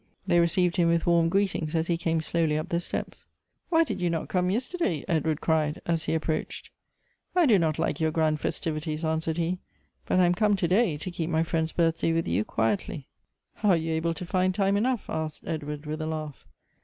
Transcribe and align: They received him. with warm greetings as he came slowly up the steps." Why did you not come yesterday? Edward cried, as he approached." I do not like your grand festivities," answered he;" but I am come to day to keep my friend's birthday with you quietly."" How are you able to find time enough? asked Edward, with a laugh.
They 0.25 0.39
received 0.39 0.77
him. 0.77 0.87
with 0.89 1.05
warm 1.05 1.29
greetings 1.29 1.75
as 1.75 1.85
he 1.85 1.95
came 1.95 2.21
slowly 2.21 2.57
up 2.57 2.69
the 2.69 2.79
steps." 2.79 3.27
Why 3.69 3.83
did 3.83 4.01
you 4.01 4.09
not 4.09 4.29
come 4.29 4.49
yesterday? 4.49 5.05
Edward 5.07 5.41
cried, 5.41 5.79
as 5.85 6.05
he 6.05 6.15
approached." 6.15 6.71
I 7.35 7.45
do 7.45 7.59
not 7.59 7.77
like 7.77 7.99
your 7.99 8.09
grand 8.09 8.39
festivities," 8.39 9.05
answered 9.05 9.37
he;" 9.37 9.59
but 10.07 10.19
I 10.19 10.25
am 10.25 10.33
come 10.33 10.55
to 10.55 10.67
day 10.67 10.97
to 10.97 11.11
keep 11.11 11.29
my 11.29 11.43
friend's 11.43 11.71
birthday 11.71 12.13
with 12.13 12.27
you 12.27 12.43
quietly."" 12.43 13.09
How 13.57 13.69
are 13.69 13.77
you 13.77 13.93
able 13.93 14.15
to 14.15 14.25
find 14.25 14.55
time 14.55 14.75
enough? 14.75 15.07
asked 15.07 15.43
Edward, 15.45 15.85
with 15.85 16.01
a 16.01 16.07
laugh. 16.07 16.47